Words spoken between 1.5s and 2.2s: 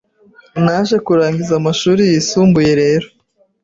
amashuri